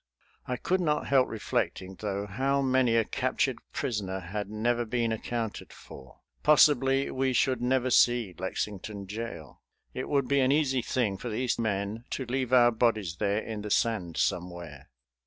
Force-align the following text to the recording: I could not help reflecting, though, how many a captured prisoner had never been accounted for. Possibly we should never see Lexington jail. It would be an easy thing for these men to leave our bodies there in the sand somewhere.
I 0.47 0.57
could 0.57 0.81
not 0.81 1.09
help 1.09 1.29
reflecting, 1.29 1.93
though, 1.99 2.25
how 2.25 2.63
many 2.63 2.95
a 2.95 3.05
captured 3.05 3.59
prisoner 3.71 4.19
had 4.19 4.49
never 4.49 4.83
been 4.83 5.11
accounted 5.11 5.71
for. 5.71 6.21
Possibly 6.41 7.11
we 7.11 7.33
should 7.33 7.61
never 7.61 7.91
see 7.91 8.33
Lexington 8.35 9.05
jail. 9.05 9.61
It 9.93 10.09
would 10.09 10.27
be 10.27 10.39
an 10.39 10.51
easy 10.51 10.81
thing 10.81 11.17
for 11.19 11.29
these 11.29 11.59
men 11.59 12.05
to 12.17 12.25
leave 12.25 12.51
our 12.51 12.71
bodies 12.71 13.17
there 13.17 13.41
in 13.43 13.61
the 13.61 13.69
sand 13.69 14.17
somewhere. 14.17 14.89